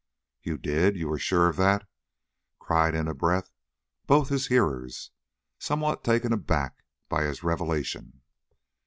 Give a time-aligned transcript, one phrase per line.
[0.41, 0.95] "You did?
[0.97, 1.87] You are sure of that?"
[2.57, 3.51] cried, in a breath,
[4.07, 5.11] both his hearers,
[5.59, 8.21] somewhat taken aback by this revelation.